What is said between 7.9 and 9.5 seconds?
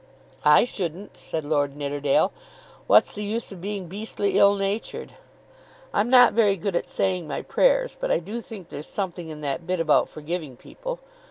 but I do think there's something in